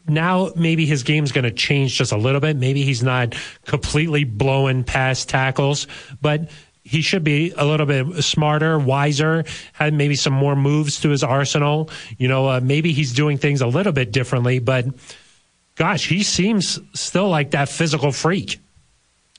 now 0.09 0.51
maybe 0.57 0.87
his 0.87 1.05
game's 1.05 1.31
going 1.31 1.45
to 1.45 1.53
change 1.53 1.97
just 1.97 2.11
a 2.11 2.17
little 2.17 2.41
bit. 2.41 2.57
Maybe 2.57 2.83
he's 2.83 3.03
not 3.03 3.37
completely 3.67 4.25
blowing 4.25 4.83
past 4.83 5.29
tackles, 5.29 5.87
but 6.21 6.51
he 6.83 7.03
should 7.03 7.25
be 7.25 7.53
a 7.57 7.65
little 7.65 7.87
bit 7.87 8.23
smarter, 8.23 8.79
wiser, 8.79 9.45
had 9.73 9.95
maybe 9.95 10.15
some 10.15 10.33
more 10.33 10.57
moves 10.57 11.01
to 11.01 11.11
his 11.11 11.23
arsenal. 11.23 11.91
You 12.19 12.29
know, 12.29 12.49
uh, 12.49 12.61
maybe 12.63 12.93
he's 12.93 13.13
doing 13.13 13.39
things 13.39 13.61
a 13.61 13.67
little 13.67 13.93
bit 13.93 14.13
differently, 14.13 14.59
but 14.59 14.87
gosh, 15.77 16.09
he 16.09 16.23
seems 16.23 16.79
still 16.95 17.29
like 17.29 17.53
that 17.53 17.69
physical 17.69 18.13
freak. 18.13 18.59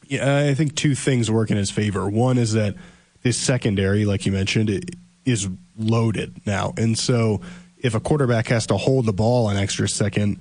Yeah, 0.05 0.45
I 0.49 0.53
think 0.53 0.75
two 0.75 0.93
things 0.93 1.31
work 1.31 1.51
in 1.51 1.57
his 1.57 1.71
favor. 1.71 2.10
One 2.10 2.38
is 2.38 2.53
that 2.53 2.75
this 3.24 3.38
secondary, 3.38 4.05
like 4.05 4.25
you 4.25 4.31
mentioned, 4.31 4.95
is 5.25 5.48
loaded 5.77 6.41
now. 6.45 6.74
And 6.77 6.98
so 6.98 7.41
if 7.77 7.95
a 7.95 8.00
quarterback 8.00 8.48
has 8.48 8.67
to 8.67 8.77
hold 8.77 9.05
the 9.05 9.13
ball 9.13 9.50
an 9.50 9.57
extra 9.57 9.88
second, 9.88 10.39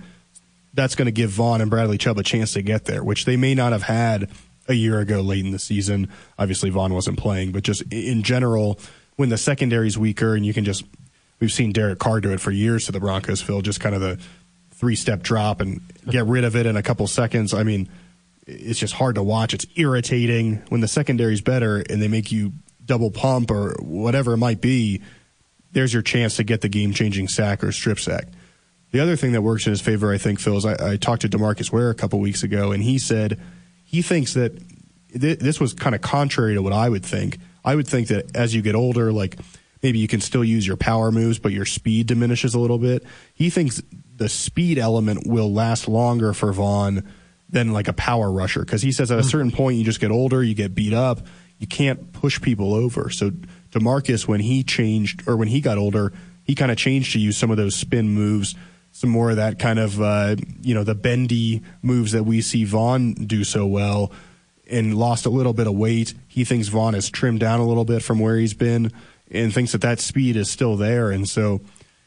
that's 0.75 0.95
going 0.95 1.07
to 1.07 1.13
give 1.13 1.31
Von 1.31 1.61
and 1.61 1.71
Bradley 1.71 1.99
Chubb 1.99 2.19
a 2.19 2.23
chance 2.23 2.53
to 2.55 2.63
get 2.63 2.85
there, 2.85 3.03
which 3.03 3.25
they 3.25 3.37
may 3.37 3.55
not 3.55 3.73
have 3.73 3.83
had 3.83 4.31
a 4.69 4.75
year 4.75 5.01
ago 5.01 5.21
late 5.21 5.45
in 5.45 5.51
the 5.51 5.59
season. 5.59 6.09
Obviously, 6.39 6.71
Von 6.71 6.95
wasn't 6.95 7.19
playing, 7.19 7.53
but 7.53 7.63
just 7.63 7.83
in 7.93 8.23
general, 8.23 8.79
when 9.17 9.29
the 9.29 9.39
secondary 9.39 9.87
is 9.87 9.99
weaker 9.99 10.35
and 10.35 10.47
you 10.47 10.55
can 10.55 10.65
just, 10.65 10.85
we've 11.41 11.53
seen 11.53 11.73
Derek 11.73 11.99
Carr 11.99 12.21
do 12.21 12.33
it 12.33 12.41
for 12.41 12.51
years 12.51 12.87
to 12.87 12.93
the 12.93 13.01
Broncos, 13.01 13.43
Phil, 13.43 13.63
just 13.63 13.81
kind 13.81 13.95
of 13.95 14.01
the 14.01 14.19
three 14.71 14.97
step 14.97 15.23
drop 15.23 15.61
and 15.61 15.81
get 16.09 16.27
rid 16.27 16.45
of 16.45 16.57
it 16.57 16.67
in 16.67 16.77
a 16.77 16.83
couple 16.83 17.07
seconds. 17.07 17.53
I 17.53 17.63
mean, 17.63 17.89
it's 18.47 18.79
just 18.79 18.95
hard 18.95 19.17
to 19.17 19.23
watch. 19.23 19.53
It's 19.53 19.67
irritating 19.77 20.63
when 20.69 20.81
the 20.81 20.89
secondary's 20.89 21.41
better 21.43 21.79
and 21.79 22.01
they 22.01 22.09
make 22.09 22.33
you 22.33 22.53
double 22.85 23.11
pump 23.11 23.51
or 23.51 23.77
whatever 23.81 24.33
it 24.33 24.39
might 24.39 24.61
be. 24.61 25.03
There's 25.73 25.93
your 25.93 26.03
chance 26.03 26.37
to 26.37 26.45
get 26.45 26.63
the 26.63 26.69
game 26.69 26.93
changing 26.93 27.29
sack 27.29 27.63
or 27.63 27.73
strip 27.73 28.01
sack. 28.01 28.27
The 28.91 29.01
other 29.01 29.15
thing 29.15 29.33
that 29.33 29.43
works 29.43 29.67
in 29.67 29.71
his 29.71 29.81
favor, 29.81 30.13
I 30.13 30.19
think, 30.19 30.41
Phil, 30.41 30.57
is 30.57 30.67
I, 30.67 30.93
I 30.93 30.97
talked 30.97 31.23
to 31.23 31.29
DeMarcus 31.29 31.71
Ware 31.71 31.91
a 31.91 31.95
couple 31.95 32.19
weeks 32.19 32.43
ago, 32.43 32.73
and 32.73 32.83
he 32.83 32.99
said 32.99 33.41
he 33.91 34.03
thinks 34.03 34.35
that 34.35 34.57
th- 35.19 35.41
this 35.41 35.59
was 35.59 35.75
kind 35.75 35.97
of 35.97 36.01
contrary 36.01 36.55
to 36.55 36.63
what 36.63 36.73
I 36.73 36.89
would 36.89 37.05
think. 37.05 37.39
I 37.65 37.75
would 37.75 37.89
think 37.89 38.07
that 38.07 38.37
as 38.37 38.55
you 38.55 38.63
get 38.63 38.77
older, 38.77 39.11
like 39.11 39.37
maybe 39.83 39.99
you 39.99 40.07
can 40.07 40.21
still 40.21 40.45
use 40.45 40.65
your 40.65 40.77
power 40.77 41.11
moves, 41.11 41.41
but 41.41 41.51
your 41.51 41.65
speed 41.65 42.07
diminishes 42.07 42.55
a 42.55 42.61
little 42.61 42.79
bit. 42.79 43.03
He 43.35 43.51
thinks 43.51 43.83
the 44.15 44.29
speed 44.29 44.79
element 44.79 45.27
will 45.27 45.53
last 45.53 45.89
longer 45.89 46.33
for 46.33 46.53
Von 46.53 47.05
than 47.49 47.73
like 47.73 47.89
a 47.89 47.93
power 47.93 48.31
rusher 48.31 48.61
because 48.61 48.81
he 48.81 48.93
says 48.93 49.11
at 49.11 49.19
a 49.19 49.23
hmm. 49.23 49.29
certain 49.29 49.51
point 49.51 49.77
you 49.77 49.83
just 49.83 49.99
get 49.99 50.13
older, 50.13 50.41
you 50.41 50.55
get 50.55 50.73
beat 50.73 50.95
up, 50.95 51.27
you 51.59 51.67
can't 51.67 52.13
push 52.13 52.41
people 52.41 52.73
over. 52.73 53.11
So 53.11 53.33
DeMarcus, 53.73 54.29
when 54.29 54.39
he 54.39 54.63
changed 54.63 55.27
or 55.27 55.37
when 55.37 55.49
he 55.49 55.61
got 55.61 55.79
older, 55.79 56.13
he 56.45 56.55
kind 56.55 56.71
of 56.71 56.77
changed 56.77 57.15
to 57.15 57.19
use 57.19 57.37
some 57.37 57.51
of 57.51 57.57
those 57.57 57.75
spin 57.75 58.11
moves, 58.11 58.55
some 59.01 59.09
more 59.09 59.31
of 59.31 59.37
that 59.37 59.59
kind 59.59 59.79
of 59.79 59.99
uh, 59.99 60.37
you 60.61 60.75
know 60.75 60.85
the 60.85 60.95
bendy 60.95 61.63
moves 61.81 62.13
that 62.13 62.25
we 62.25 62.43
see 62.43 62.65
Von 62.65 63.15
do 63.15 63.45
so 63.45 63.65
well, 63.65 64.13
and 64.71 64.95
lost 64.95 65.25
a 65.25 65.31
little 65.31 65.55
bit 65.55 65.67
of 65.67 65.75
weight. 65.75 66.13
He 66.29 66.45
thinks 66.45 66.69
Von 66.69 66.93
has 66.93 67.09
trimmed 67.09 67.41
down 67.41 67.61
a 67.61 67.67
little 67.67 67.87
bit 67.87 68.03
from 68.03 68.19
where 68.19 68.37
he's 68.37 68.53
been. 68.53 68.93
and 69.31 69.55
thinks 69.55 69.73
that 69.73 69.81
that 69.81 70.01
speed 70.01 70.37
is 70.37 70.51
still 70.51 70.77
there. 70.77 71.11
And 71.11 71.29
so 71.29 71.61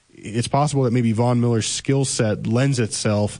it's 0.10 0.48
possible 0.48 0.84
that 0.84 0.92
maybe 0.92 1.14
Von 1.14 1.40
Miller's 1.40 1.68
skill 1.68 2.06
set 2.06 2.46
lends 2.46 2.80
itself 2.80 3.40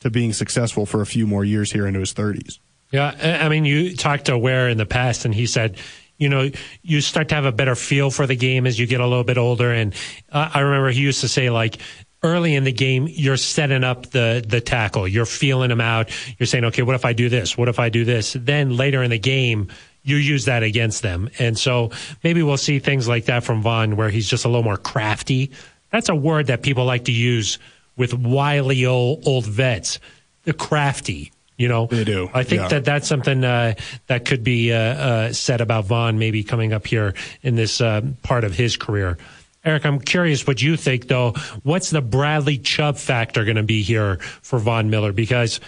to 0.00 0.10
being 0.10 0.32
successful 0.32 0.86
for 0.86 1.02
a 1.02 1.06
few 1.06 1.26
more 1.26 1.44
years 1.44 1.70
here 1.70 1.86
into 1.86 2.00
his 2.00 2.14
30s. 2.14 2.58
Yeah, 2.90 3.40
I 3.44 3.48
mean, 3.48 3.64
you 3.64 3.94
talked 3.94 4.24
to 4.24 4.36
Ware 4.36 4.68
in 4.68 4.78
the 4.78 4.86
past, 4.86 5.24
and 5.24 5.32
he 5.32 5.46
said, 5.46 5.76
you 6.18 6.28
know, 6.28 6.50
you 6.82 7.00
start 7.00 7.28
to 7.28 7.34
have 7.36 7.44
a 7.44 7.52
better 7.52 7.76
feel 7.76 8.10
for 8.10 8.26
the 8.26 8.34
game 8.34 8.66
as 8.66 8.78
you 8.78 8.86
get 8.86 9.00
a 9.00 9.06
little 9.06 9.22
bit 9.22 9.38
older. 9.38 9.70
And 9.70 9.94
uh, 10.32 10.50
I 10.52 10.60
remember 10.60 10.90
he 10.90 11.00
used 11.00 11.20
to 11.20 11.28
say, 11.28 11.50
like, 11.50 11.78
early 12.22 12.54
in 12.54 12.64
the 12.64 12.72
game, 12.72 13.06
you're 13.08 13.36
setting 13.36 13.84
up 13.84 14.10
the 14.10 14.44
the 14.46 14.60
tackle, 14.60 15.08
you're 15.08 15.26
feeling 15.26 15.68
them 15.68 15.80
out, 15.80 16.10
you're 16.38 16.46
saying, 16.46 16.64
okay, 16.66 16.82
what 16.82 16.94
if 16.94 17.04
I 17.04 17.12
do 17.12 17.28
this? 17.28 17.56
What 17.56 17.68
if 17.68 17.78
I 17.78 17.88
do 17.88 18.04
this? 18.04 18.36
Then 18.38 18.76
later 18.76 19.02
in 19.02 19.10
the 19.10 19.18
game, 19.18 19.68
you 20.02 20.16
use 20.16 20.46
that 20.46 20.62
against 20.62 21.02
them. 21.02 21.30
And 21.38 21.58
so 21.58 21.90
maybe 22.24 22.42
we'll 22.42 22.56
see 22.56 22.78
things 22.78 23.08
like 23.08 23.26
that 23.26 23.44
from 23.44 23.62
Von 23.62 23.96
where 23.96 24.10
he's 24.10 24.28
just 24.28 24.44
a 24.44 24.48
little 24.48 24.62
more 24.62 24.76
crafty. 24.76 25.50
That's 25.90 26.08
a 26.08 26.14
word 26.14 26.46
that 26.46 26.62
people 26.62 26.84
like 26.84 27.04
to 27.06 27.12
use 27.12 27.58
with 27.96 28.14
wily 28.14 28.86
old, 28.86 29.26
old 29.26 29.46
vets. 29.46 29.98
The 30.44 30.54
crafty, 30.54 31.32
you 31.58 31.68
know. 31.68 31.86
They 31.86 32.04
do. 32.04 32.30
I 32.32 32.44
think 32.44 32.62
yeah. 32.62 32.68
that 32.68 32.84
that's 32.86 33.06
something 33.06 33.44
uh, 33.44 33.74
that 34.06 34.24
could 34.24 34.42
be 34.42 34.72
uh, 34.72 34.78
uh, 34.78 35.32
said 35.34 35.60
about 35.60 35.84
Von 35.84 36.18
maybe 36.18 36.42
coming 36.42 36.72
up 36.72 36.86
here 36.86 37.14
in 37.42 37.56
this 37.56 37.80
uh, 37.80 38.00
part 38.22 38.44
of 38.44 38.54
his 38.54 38.78
career. 38.78 39.18
Aric, 39.64 39.84
I'm 39.84 40.00
curious 40.00 40.46
what 40.46 40.62
you 40.62 40.76
think, 40.76 41.08
though. 41.08 41.32
What's 41.62 41.90
the 41.90 42.00
Bradley 42.00 42.58
Chubb 42.58 42.96
factor 42.96 43.44
going 43.44 43.56
to 43.56 43.62
be 43.62 43.82
here 43.82 44.16
for 44.42 44.58
Von 44.58 44.88
Miller? 44.88 45.12
Because 45.12 45.60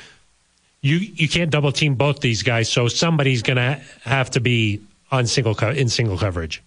you 0.80 0.96
you 0.96 1.28
can't 1.28 1.50
double 1.50 1.72
team 1.72 1.94
both 1.94 2.20
these 2.20 2.42
guys, 2.42 2.70
so 2.70 2.88
somebody's 2.88 3.42
going 3.42 3.58
to 3.58 3.80
have 4.04 4.30
to 4.30 4.40
be 4.40 4.80
on 5.10 5.26
single 5.26 5.54
co- 5.54 5.70
in 5.70 5.88
single 5.88 6.16
coverage. 6.16 6.62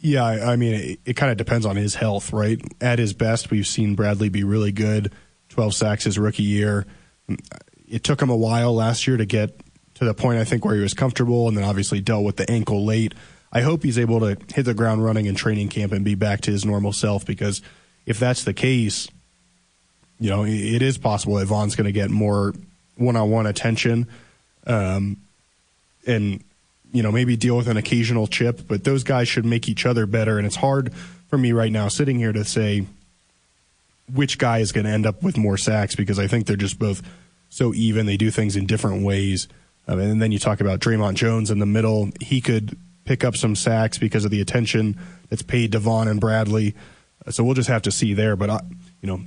Yeah, 0.00 0.24
I 0.24 0.56
mean, 0.56 0.74
it, 0.74 1.00
it 1.06 1.14
kind 1.14 1.32
of 1.32 1.38
depends 1.38 1.64
on 1.64 1.76
his 1.76 1.94
health, 1.94 2.32
right? 2.32 2.60
At 2.80 2.98
his 2.98 3.14
best, 3.14 3.50
we've 3.50 3.66
seen 3.66 3.94
Bradley 3.94 4.28
be 4.28 4.44
really 4.44 4.72
good. 4.72 5.12
12 5.48 5.74
sacks 5.74 6.04
his 6.04 6.18
rookie 6.18 6.42
year. 6.42 6.84
It 7.88 8.04
took 8.04 8.20
him 8.20 8.28
a 8.28 8.36
while 8.36 8.74
last 8.74 9.06
year 9.06 9.16
to 9.16 9.24
get 9.24 9.58
to 9.94 10.04
the 10.04 10.12
point, 10.12 10.38
I 10.38 10.44
think, 10.44 10.64
where 10.64 10.74
he 10.74 10.82
was 10.82 10.92
comfortable 10.92 11.48
and 11.48 11.56
then 11.56 11.64
obviously 11.64 12.00
dealt 12.00 12.24
with 12.24 12.36
the 12.36 12.50
ankle 12.50 12.84
late. 12.84 13.14
I 13.54 13.62
hope 13.62 13.84
he's 13.84 13.98
able 13.98 14.20
to 14.20 14.36
hit 14.52 14.64
the 14.64 14.74
ground 14.74 15.04
running 15.04 15.26
in 15.26 15.36
training 15.36 15.68
camp 15.68 15.92
and 15.92 16.04
be 16.04 16.16
back 16.16 16.40
to 16.42 16.50
his 16.50 16.64
normal 16.64 16.92
self 16.92 17.24
because 17.24 17.62
if 18.04 18.18
that's 18.18 18.42
the 18.42 18.52
case, 18.52 19.08
you 20.18 20.28
know, 20.28 20.44
it 20.44 20.82
is 20.82 20.98
possible 20.98 21.36
that 21.36 21.46
Von's 21.46 21.76
going 21.76 21.86
to 21.86 21.92
get 21.92 22.10
more 22.10 22.52
one 22.96 23.16
on 23.16 23.30
one 23.30 23.46
attention. 23.46 24.08
Um, 24.66 25.18
and 26.06 26.42
you 26.92 27.02
know, 27.02 27.10
maybe 27.10 27.36
deal 27.36 27.56
with 27.56 27.68
an 27.68 27.76
occasional 27.76 28.26
chip, 28.26 28.68
but 28.68 28.84
those 28.84 29.02
guys 29.02 29.28
should 29.28 29.44
make 29.44 29.68
each 29.68 29.84
other 29.84 30.06
better. 30.06 30.38
And 30.38 30.46
it's 30.46 30.56
hard 30.56 30.94
for 31.28 31.36
me 31.36 31.52
right 31.52 31.72
now 31.72 31.88
sitting 31.88 32.18
here 32.18 32.32
to 32.32 32.44
say 32.44 32.86
which 34.12 34.38
guy 34.38 34.58
is 34.58 34.70
going 34.70 34.84
to 34.84 34.92
end 34.92 35.06
up 35.06 35.22
with 35.22 35.36
more 35.36 35.56
sacks 35.56 35.96
because 35.96 36.18
I 36.18 36.26
think 36.26 36.46
they're 36.46 36.56
just 36.56 36.78
both 36.78 37.02
so 37.50 37.74
even. 37.74 38.06
They 38.06 38.16
do 38.16 38.30
things 38.30 38.54
in 38.54 38.66
different 38.66 39.04
ways. 39.04 39.48
Um, 39.88 39.98
and 39.98 40.22
then 40.22 40.30
you 40.30 40.38
talk 40.38 40.60
about 40.60 40.80
Dre'Mont 40.80 41.14
Jones 41.14 41.50
in 41.50 41.58
the 41.58 41.66
middle. 41.66 42.10
He 42.20 42.40
could 42.40 42.76
pick 43.04 43.24
up 43.24 43.36
some 43.36 43.54
sacks 43.54 43.98
because 43.98 44.24
of 44.24 44.30
the 44.30 44.40
attention 44.40 44.98
that's 45.28 45.42
paid 45.42 45.72
to 45.72 45.78
Von 45.78 46.08
and 46.08 46.20
Bradley. 46.20 46.74
Uh, 47.26 47.30
so 47.30 47.44
we'll 47.44 47.54
just 47.54 47.68
have 47.68 47.82
to 47.82 47.90
see 47.90 48.14
there. 48.14 48.36
But, 48.36 48.50
I, 48.50 48.60
you 49.00 49.08
know, 49.08 49.20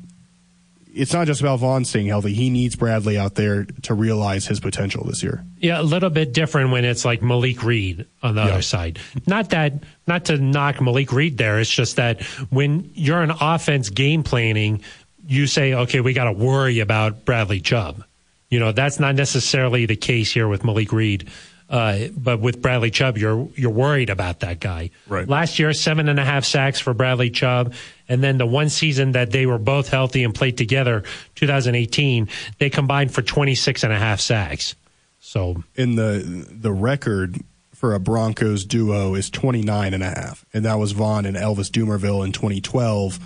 it's 0.94 1.14
not 1.14 1.28
just 1.28 1.42
about 1.42 1.60
Von 1.60 1.86
staying 1.86 2.08
healthy. 2.08 2.34
He 2.34 2.50
needs 2.50 2.76
Bradley 2.76 3.18
out 3.18 3.36
there 3.36 3.66
to 3.84 3.94
realize 3.94 4.48
his 4.48 4.60
potential 4.60 5.04
this 5.04 5.22
year. 5.22 5.44
Yeah, 5.60 5.80
a 5.80 5.84
little 5.84 6.10
bit 6.10 6.34
different 6.34 6.72
when 6.72 6.86
it's 6.86 7.06
like 7.06 7.22
Malik 7.22 7.64
Reed 7.64 8.08
on 8.24 8.36
the 8.36 8.44
yeah. 8.44 8.50
other 8.50 8.62
side. 8.64 9.00
Not 9.28 9.52
that, 9.52 9.74
not 10.08 10.26
to 10.26 10.38
knock 10.38 10.82
Malik 10.82 11.12
Reed 11.12 11.38
there. 11.38 11.60
It's 11.60 11.70
just 11.70 11.98
that 11.98 12.24
when 12.50 12.90
you're 12.96 13.22
an 13.22 13.32
offense 13.40 13.90
game 13.90 14.24
planning, 14.24 14.82
you 15.28 15.46
say, 15.46 15.74
okay, 15.74 16.00
we 16.02 16.14
got 16.14 16.24
to 16.26 16.32
worry 16.32 16.80
about 16.80 17.26
Bradley 17.26 17.60
Chubb. 17.60 18.04
You 18.50 18.60
know, 18.60 18.72
that's 18.72 19.00
not 19.00 19.14
necessarily 19.16 19.86
the 19.86 19.98
case 19.98 20.32
here 20.32 20.48
with 20.48 20.64
Malik 20.64 20.94
Reed. 20.94 21.30
Uh, 21.70 22.08
but 22.16 22.40
with 22.40 22.62
Bradley 22.62 22.92
Chubb, 22.92 23.18
you're 23.18 23.50
you're 23.56 23.72
worried 23.72 24.10
about 24.10 24.40
that 24.40 24.60
guy. 24.60 24.92
Right. 25.08 25.28
Last 25.28 25.60
year, 25.60 25.74
seven 25.74 26.08
and 26.08 26.20
a 26.20 26.24
half 26.24 26.46
sacks 26.46 26.80
for 26.80 26.94
Bradley 26.94 27.30
Chubb, 27.30 27.74
and 28.08 28.24
then 28.24 28.38
the 28.38 28.46
one 28.46 28.70
season 28.70 29.12
that 29.14 29.32
they 29.32 29.46
were 29.46 29.58
both 29.58 29.90
healthy 29.90 30.24
and 30.24 30.34
played 30.34 30.58
together, 30.58 31.04
2018, 31.36 32.30
they 32.60 32.70
combined 32.70 33.14
for 33.14 33.22
26 33.22 33.84
and 33.84 33.92
a 33.92 33.98
half 33.98 34.22
sacks. 34.22 34.76
So 35.20 35.64
in 35.76 35.96
the 35.96 36.48
the 36.50 36.72
record 36.72 37.38
for 37.74 37.94
a 37.94 38.00
Broncos 38.00 38.64
duo 38.64 39.14
is 39.14 39.30
29 39.30 39.94
and 39.94 40.04
a 40.04 40.08
half, 40.08 40.46
and 40.54 40.64
that 40.64 40.80
was 40.80 40.94
Von 40.94 41.26
and 41.26 41.36
Elvis 41.36 41.70
Dumervil 41.70 42.26
in 42.26 42.32
2012 42.32 43.20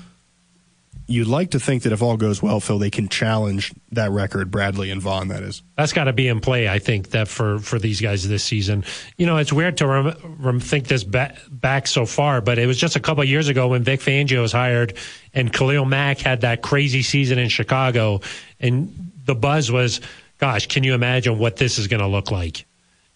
you'd 1.11 1.27
like 1.27 1.51
to 1.51 1.59
think 1.59 1.83
that 1.83 1.91
if 1.93 2.01
all 2.01 2.17
goes 2.17 2.41
well, 2.41 2.59
Phil, 2.59 2.79
they 2.79 2.89
can 2.89 3.07
challenge 3.09 3.73
that 3.91 4.11
record, 4.11 4.51
Bradley 4.51 4.89
and 4.89 5.01
Von. 5.01 5.27
That 5.27 5.43
is. 5.43 5.61
That's 5.77 5.93
got 5.93 6.05
to 6.05 6.13
be 6.13 6.27
in 6.27 6.39
play. 6.39 6.67
I 6.67 6.79
think 6.79 7.11
that 7.11 7.27
for 7.27 7.59
for 7.59 7.79
these 7.79 8.01
guys 8.01 8.27
this 8.27 8.43
season. 8.43 8.83
You 9.17 9.25
know, 9.25 9.37
it's 9.37 9.53
weird 9.53 9.77
to 9.77 9.87
rem, 9.87 10.37
rem, 10.39 10.59
think 10.59 10.87
this 10.87 11.03
back, 11.03 11.37
back 11.49 11.87
so 11.87 12.05
far, 12.05 12.41
but 12.41 12.57
it 12.57 12.65
was 12.65 12.77
just 12.77 12.95
a 12.95 12.99
couple 12.99 13.23
years 13.23 13.47
ago 13.47 13.67
when 13.67 13.83
Vic 13.83 13.99
Fangio 13.99 14.41
was 14.41 14.51
hired, 14.51 14.97
and 15.33 15.51
Khalil 15.51 15.85
Mack 15.85 16.19
had 16.19 16.41
that 16.41 16.61
crazy 16.61 17.03
season 17.03 17.37
in 17.39 17.49
Chicago, 17.49 18.21
and 18.59 19.11
the 19.25 19.35
buzz 19.35 19.71
was, 19.71 20.01
"Gosh, 20.37 20.67
can 20.67 20.83
you 20.83 20.93
imagine 20.93 21.37
what 21.37 21.57
this 21.57 21.77
is 21.77 21.87
going 21.87 22.01
to 22.01 22.07
look 22.07 22.31
like?" 22.31 22.65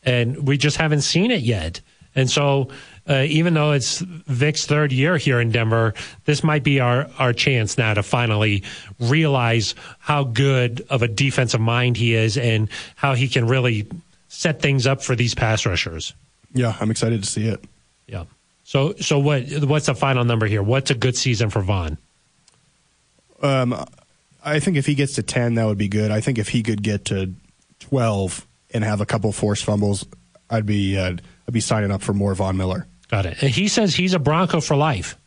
And 0.03 0.47
we 0.47 0.57
just 0.57 0.77
haven't 0.77 1.01
seen 1.01 1.31
it 1.31 1.41
yet. 1.41 1.81
And 2.15 2.29
so 2.29 2.69
uh, 3.07 3.25
even 3.27 3.53
though 3.53 3.71
it's 3.71 4.00
Vic's 4.00 4.65
third 4.65 4.91
year 4.91 5.17
here 5.17 5.39
in 5.39 5.51
Denver, 5.51 5.93
this 6.25 6.43
might 6.43 6.63
be 6.63 6.79
our, 6.79 7.07
our 7.19 7.33
chance 7.33 7.77
now 7.77 7.93
to 7.93 8.03
finally 8.03 8.63
realize 9.00 9.75
how 10.00 10.24
good 10.24 10.85
of 10.89 11.01
a 11.01 11.07
defensive 11.07 11.62
mind 11.62 11.97
he 11.97 12.15
is 12.15 12.38
and 12.38 12.69
how 12.95 13.13
he 13.13 13.27
can 13.27 13.47
really 13.47 13.88
set 14.27 14.62
things 14.62 14.88
up 14.88 15.03
for 15.03 15.15
these 15.15 15.35
pass 15.35 15.65
rushers. 15.65 16.13
Yeah, 16.53 16.75
I'm 16.79 16.89
excited 16.89 17.24
to 17.24 17.29
see 17.29 17.47
it. 17.47 17.63
Yeah. 18.07 18.25
So, 18.63 18.93
so 18.95 19.19
what? 19.19 19.43
What's 19.63 19.85
the 19.85 19.95
final 19.95 20.24
number 20.24 20.47
here? 20.47 20.63
What's 20.63 20.89
a 20.89 20.95
good 20.95 21.15
season 21.15 21.50
for 21.50 21.62
Von? 21.62 21.97
Um, 23.41 23.85
I 24.43 24.59
think 24.59 24.77
if 24.77 24.85
he 24.85 24.95
gets 24.95 25.13
to 25.15 25.24
ten, 25.24 25.55
that 25.55 25.65
would 25.65 25.77
be 25.77 25.88
good. 25.88 26.09
I 26.09 26.21
think 26.21 26.39
if 26.39 26.50
he 26.50 26.63
could 26.63 26.81
get 26.81 27.05
to 27.05 27.33
twelve 27.79 28.45
and 28.74 28.83
have 28.83 29.01
a 29.01 29.05
couple 29.05 29.31
forced 29.31 29.63
fumbles, 29.63 30.05
I'd 30.50 30.65
be 30.65 30.97
uh, 30.97 31.15
I'd 31.47 31.53
be 31.53 31.59
signing 31.59 31.91
up 31.91 32.01
for 32.01 32.13
more 32.13 32.33
Von 32.33 32.57
Miller. 32.57 32.88
Got 33.15 33.27
it. 33.27 33.38
He 33.38 33.69
says 33.69 33.95
he's 33.95 34.13
a 34.13 34.19
Bronco 34.19 34.60
for 34.60 34.75
life. 34.75 35.17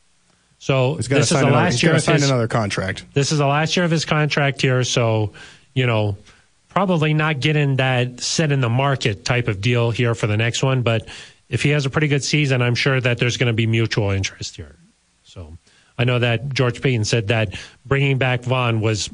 So 0.59 0.97
this 0.97 1.33
is 1.33 1.40
the 1.40 1.47
last 1.47 1.83
year. 1.83 1.99
Sign 1.99 2.16
his, 2.16 2.28
another 2.28 2.47
contract. 2.47 3.07
This 3.14 3.33
is 3.33 3.38
the 3.38 3.47
last 3.47 3.78
year 3.78 3.85
of 3.87 3.90
his 3.90 4.04
contract 4.04 4.61
here. 4.61 4.85
So, 4.85 5.33
you 5.73 5.87
know, 5.87 6.18
probably 6.68 7.14
not 7.14 7.40
getting 7.40 7.76
that 7.76 8.21
set 8.21 8.52
in 8.52 8.61
the 8.61 8.68
market 8.68 9.25
type 9.25 9.49
of 9.49 9.62
deal 9.62 9.90
here 9.90 10.14
for 10.14 10.26
the 10.26 10.37
next 10.37 10.62
one. 10.62 10.83
But 10.83 11.09
if 11.49 11.62
he 11.62 11.71
has 11.71 11.87
a 11.87 11.90
pretty 11.90 12.09
good 12.09 12.23
season, 12.23 12.61
I'm 12.61 12.75
sure 12.75 13.00
that 13.00 13.16
there's 13.16 13.38
going 13.38 13.47
to 13.47 13.54
be 13.54 13.66
mutual 13.66 14.11
interest 14.11 14.57
here. 14.57 14.76
So, 15.23 15.57
I 15.97 16.04
know 16.04 16.18
that 16.18 16.52
George 16.52 16.83
Paton 16.83 17.07
said 17.07 17.28
that 17.28 17.59
bringing 17.87 18.18
back 18.18 18.42
Von 18.42 18.83
was 18.83 19.09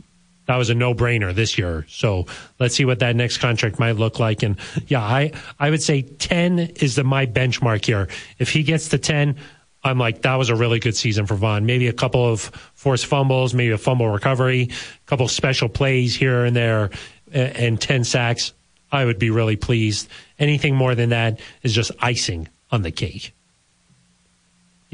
that 0.47 0.57
was 0.57 0.71
a 0.71 0.75
no 0.75 0.95
brainer 0.95 1.35
this 1.35 1.57
year. 1.57 1.87
So 1.89 2.27
let's 2.59 2.75
see 2.75 2.85
what 2.85 2.99
that 2.99 3.17
next 3.17 3.39
contract 3.39 3.79
might 3.79 3.97
look 3.97 4.19
like. 4.19 4.43
And 4.43 4.57
yeah, 4.87 5.03
I, 5.03 5.33
I 5.59 5.71
would 5.71 5.83
say 5.83 6.03
10 6.03 6.59
is 6.59 6.97
the, 6.97 7.05
my 7.05 7.27
benchmark 7.27 7.85
here. 7.85 8.09
If 8.39 8.51
he 8.51 8.63
gets 8.63 8.89
to 8.91 8.99
10, 8.99 9.37
I'm 9.83 9.99
like, 9.99 10.23
that 10.23 10.37
was 10.37 10.49
a 10.51 10.57
really 10.57 10.79
good 10.79 10.97
season 10.97 11.27
for 11.27 11.35
Von. 11.35 11.67
Maybe 11.67 11.89
a 11.89 11.93
couple 11.93 12.31
of 12.31 12.41
forced 12.75 13.07
fumbles, 13.07 13.55
maybe 13.55 13.73
a 13.73 13.79
fumble 13.79 14.09
recovery, 14.09 14.71
a 14.71 15.09
couple 15.09 15.29
special 15.29 15.69
plays 15.69 16.15
here 16.15 16.45
and 16.45 16.57
there, 16.57 16.91
and, 17.33 17.57
and 17.57 17.81
10 17.81 18.05
sacks. 18.05 18.53
I 18.91 19.05
would 19.05 19.19
be 19.19 19.31
really 19.31 19.57
pleased. 19.57 20.09
Anything 20.39 20.75
more 20.75 20.95
than 20.95 21.11
that 21.11 21.41
is 21.63 21.75
just 21.75 21.91
icing 22.01 22.49
on 22.71 22.83
the 22.83 22.91
cake. 22.91 23.35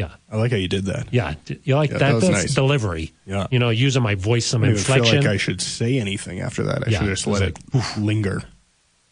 Yeah. 0.01 0.09
I 0.33 0.37
like 0.37 0.51
how 0.51 0.57
you 0.57 0.67
did 0.67 0.87
that. 0.87 1.09
Yeah. 1.11 1.35
You 1.65 1.77
like 1.77 1.91
yeah, 1.91 1.99
that? 1.99 2.13
that 2.13 2.21
That's 2.23 2.43
nice. 2.45 2.55
delivery. 2.55 3.13
Yeah. 3.27 3.49
You 3.51 3.59
know, 3.59 3.69
using 3.69 4.03
my 4.03 4.15
voice, 4.15 4.47
some 4.47 4.63
I 4.63 4.69
don't 4.69 4.77
inflection. 4.77 5.21
feel 5.21 5.21
like 5.21 5.31
I 5.31 5.37
should 5.37 5.61
say 5.61 5.99
anything 5.99 6.41
after 6.41 6.63
that. 6.63 6.89
I 6.89 6.91
yeah, 6.91 7.01
should 7.01 7.09
just 7.09 7.27
let 7.27 7.43
it 7.43 7.59
linger. 7.99 8.43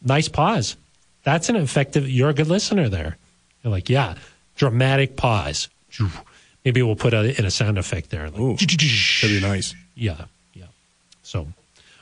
Nice 0.03 0.29
pause. 0.29 0.77
That's 1.25 1.51
an 1.51 1.57
effective, 1.57 2.09
you're 2.09 2.31
a 2.31 2.33
good 2.33 2.47
listener 2.47 2.89
there. 2.89 3.19
You're 3.63 3.71
like, 3.71 3.91
yeah, 3.91 4.15
dramatic 4.57 5.15
pause. 5.15 5.69
Maybe 6.65 6.83
we'll 6.83 6.97
put 6.97 7.13
a, 7.13 7.39
in 7.39 7.45
a 7.45 7.51
sound 7.51 7.77
effect 7.77 8.09
there. 8.09 8.31
Like, 8.31 8.41
Ooh, 8.41 8.57
that'd 8.57 8.79
be 8.79 9.41
nice. 9.43 9.75
Yeah. 9.95 10.25
Yeah. 10.55 10.65
So, 11.23 11.47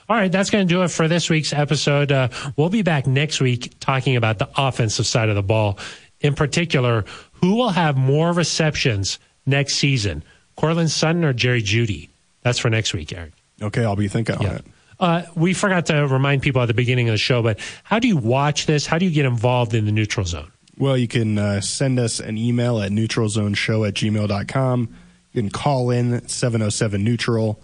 all 0.08 0.16
right, 0.16 0.30
that's 0.30 0.50
going 0.50 0.68
to 0.68 0.72
do 0.72 0.84
it 0.84 0.92
for 0.92 1.08
this 1.08 1.28
week's 1.28 1.52
episode. 1.52 2.12
Uh, 2.12 2.28
we'll 2.56 2.68
be 2.68 2.82
back 2.82 3.08
next 3.08 3.40
week 3.40 3.72
talking 3.80 4.14
about 4.14 4.38
the 4.38 4.48
offensive 4.56 5.08
side 5.08 5.28
of 5.28 5.34
the 5.34 5.42
ball. 5.42 5.76
In 6.20 6.34
particular, 6.34 7.04
who 7.40 7.56
will 7.56 7.70
have 7.70 7.96
more 7.96 8.32
receptions 8.32 9.18
next 9.44 9.74
season, 9.74 10.22
Courtland 10.56 10.90
Sutton 10.90 11.24
or 11.24 11.32
Jerry 11.32 11.62
Jeudy? 11.62 12.08
That's 12.42 12.58
for 12.58 12.70
next 12.70 12.94
week, 12.94 13.08
Aric. 13.08 13.32
Okay, 13.60 13.84
I'll 13.84 13.96
be 13.96 14.08
thinking 14.08 14.36
yeah. 14.40 14.48
on 14.48 14.54
it. 14.56 14.64
Uh, 14.98 15.22
we 15.34 15.52
forgot 15.52 15.86
to 15.86 16.06
remind 16.06 16.42
people 16.42 16.62
at 16.62 16.66
the 16.66 16.74
beginning 16.74 17.08
of 17.08 17.12
the 17.12 17.18
show, 17.18 17.42
but 17.42 17.58
how 17.84 17.98
do 17.98 18.08
you 18.08 18.16
watch 18.16 18.66
this? 18.66 18.86
How 18.86 18.98
do 18.98 19.04
you 19.04 19.10
get 19.10 19.26
involved 19.26 19.74
in 19.74 19.84
the 19.84 19.92
neutral 19.92 20.24
zone? 20.24 20.50
Well, 20.78 20.96
you 20.96 21.08
can 21.08 21.38
uh, 21.38 21.60
send 21.60 21.98
us 21.98 22.20
an 22.20 22.38
email 22.38 22.80
at 22.80 22.92
neutralzoneshow 22.92 23.88
at 23.88 23.94
gmail.com. 23.94 24.96
You 25.32 25.42
can 25.42 25.50
call 25.50 25.90
in 25.90 26.26
707 26.26 27.02
neutral. 27.02 27.60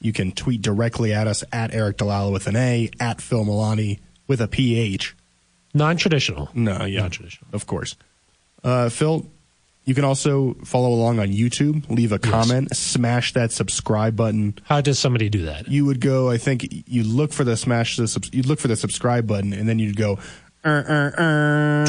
You 0.00 0.12
can 0.12 0.32
tweet 0.32 0.62
directly 0.62 1.12
at 1.12 1.28
us 1.28 1.44
at 1.52 1.70
Aric 1.70 1.94
DiLalla 1.94 2.32
with 2.32 2.48
an 2.48 2.56
A, 2.56 2.90
at 2.98 3.20
Phil 3.20 3.44
Milani 3.44 4.00
with 4.26 4.40
a 4.40 4.48
PH. 4.48 5.14
Non 5.74 5.96
traditional. 5.96 6.50
No, 6.54 6.84
yeah. 6.84 7.00
Non-traditional. 7.02 7.48
Of 7.52 7.66
course. 7.66 7.96
Uh, 8.64 8.88
Phil, 8.88 9.26
you 9.84 9.94
can 9.94 10.04
also 10.04 10.54
follow 10.64 10.90
along 10.90 11.18
on 11.18 11.28
YouTube, 11.28 11.88
leave 11.90 12.12
a 12.12 12.18
comment, 12.18 12.74
smash 12.76 13.32
that 13.32 13.50
subscribe 13.52 14.14
button. 14.14 14.56
How 14.64 14.80
does 14.80 14.98
somebody 14.98 15.28
do 15.28 15.44
that? 15.46 15.66
You 15.68 15.84
would 15.86 16.00
go, 16.00 16.30
I 16.30 16.38
think 16.38 16.68
you 16.86 17.02
look 17.02 17.32
for 17.32 17.42
the 17.44 17.56
smash 17.56 17.96
the 17.96 18.28
you'd 18.32 18.46
look 18.46 18.60
for 18.60 18.68
the 18.68 18.76
subscribe 18.76 19.26
button 19.26 19.52
and 19.52 19.68
then 19.68 19.78
you'd 19.80 19.96
go 19.96 20.18
"Er, 20.64 20.84
er, 20.88 21.14
er," 21.18 21.84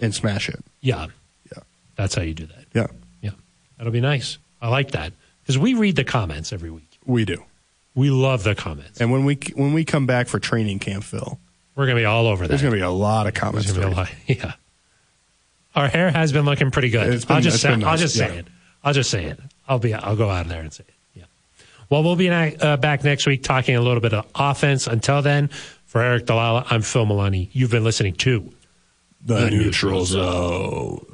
and 0.00 0.14
smash 0.14 0.48
it. 0.48 0.60
Yeah. 0.80 1.06
Yeah. 1.52 1.62
That's 1.96 2.14
how 2.14 2.22
you 2.22 2.34
do 2.34 2.46
that. 2.46 2.64
Yeah. 2.72 2.86
Yeah. 3.20 3.30
That'll 3.78 3.92
be 3.92 4.00
nice. 4.00 4.38
I 4.62 4.68
like 4.68 4.92
that. 4.92 5.12
Because 5.42 5.58
we 5.58 5.74
read 5.74 5.96
the 5.96 6.04
comments 6.04 6.52
every 6.52 6.70
week. 6.70 6.98
We 7.04 7.24
do. 7.24 7.42
We 7.94 8.10
love 8.10 8.44
the 8.44 8.54
comments. 8.54 9.00
And 9.00 9.10
when 9.10 9.24
we 9.24 9.38
when 9.54 9.72
we 9.72 9.84
come 9.84 10.06
back 10.06 10.28
for 10.28 10.38
training 10.38 10.78
camp, 10.80 11.02
Phil, 11.04 11.38
We're 11.74 11.86
going 11.86 11.96
to 11.96 12.00
be 12.02 12.04
all 12.04 12.26
over 12.26 12.44
that. 12.44 12.48
there's 12.48 12.62
going 12.62 12.72
to 12.72 12.76
be 12.78 12.82
a 12.82 12.90
lot 12.90 13.26
of 13.26 13.34
comments. 13.34 13.72
gonna 13.72 13.86
be 13.88 13.92
a 13.92 13.96
lot- 13.96 14.10
Yeah. 14.26 14.52
Our 15.76 15.88
hair 15.88 16.10
has 16.10 16.32
been 16.32 16.46
looking 16.46 16.70
pretty 16.70 16.88
good. 16.88 17.20
Been- 17.26 17.36
I'll 17.36 17.42
just 17.42 17.60
say, 17.60 17.68
been 17.68 17.84
I'll 17.84 17.90
nice, 17.90 18.00
just 18.00 18.16
say 18.16 18.26
yeah. 18.32 18.40
it. 18.40 18.46
I'll 18.82 18.94
just 18.94 19.10
say 19.10 19.26
it. 19.26 19.38
I'll 19.68 19.78
be 19.78 19.92
I'll 19.94 20.16
go 20.16 20.30
out 20.30 20.48
there 20.48 20.60
and 20.62 20.72
say 20.72 20.84
it. 20.88 20.94
Yeah. 21.14 21.24
Well, 21.90 22.02
we'll 22.02 22.16
be 22.16 22.30
uh, 22.30 22.76
back 22.78 23.04
next 23.04 23.26
week 23.26 23.42
talking 23.42 23.76
a 23.76 23.80
little 23.80 24.00
bit 24.00 24.14
of 24.14 24.26
offense. 24.34 24.86
Until 24.86 25.22
then, 25.22 25.48
for 25.84 26.00
Aric 26.00 26.24
DiLalla, 26.24 26.66
I'm 26.70 26.82
Phil 26.82 27.04
Milani. 27.04 27.50
You've 27.52 27.70
been 27.70 27.84
listening 27.84 28.14
to 28.14 28.52
The 29.24 29.50
neutral 29.50 30.04
zone. 30.06 31.04